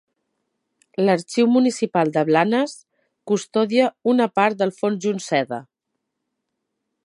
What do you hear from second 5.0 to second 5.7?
Junceda.